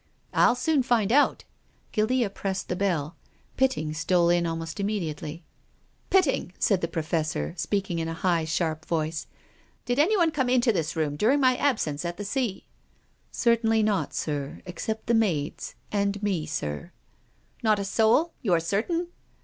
"I'll 0.33 0.55
soon 0.55 0.81
find 0.81 1.11
out." 1.11 1.43
Guildea 1.91 2.31
pressed 2.31 2.69
the 2.69 2.75
bell. 2.75 3.17
Pitting 3.55 3.93
stole 3.93 4.31
in 4.31 4.47
almost 4.47 4.79
immediately. 4.79 5.43
PROFESSOR 6.09 6.25
GUILDEA. 6.25 6.31
32 6.31 6.37
1 6.39 6.41
Pitting," 6.49 6.59
said 6.59 6.81
the 6.81 6.87
Professor, 6.87 7.53
speaking 7.55 7.99
in 7.99 8.07
a 8.07 8.15
high, 8.15 8.43
sharp 8.43 8.87
voice," 8.87 9.27
did 9.85 9.99
anyone 9.99 10.31
come 10.31 10.49
into 10.49 10.73
this 10.73 10.95
room 10.95 11.15
during 11.15 11.39
my 11.39 11.55
absence 11.55 12.03
at 12.03 12.17
the 12.17 12.25
sea?"" 12.25 12.65
Certainly 13.31 13.83
not, 13.83 14.15
sir, 14.15 14.63
except 14.65 15.05
the 15.05 15.13
maids— 15.13 15.75
and 15.91 16.23
me. 16.23 16.45
If 16.45 16.49
sir." 16.49 16.93
Not 17.63 17.77
a 17.77 17.85
soul? 17.85 18.33
You 18.41 18.53
are 18.53 18.59
certain 18.59 19.09